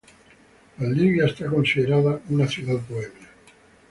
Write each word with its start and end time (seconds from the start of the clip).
Valdivia 0.77 1.25
es 1.27 1.39
considerada 1.43 2.19
una 2.29 2.47
ciudad 2.47 2.79
bohemia. 2.89 3.29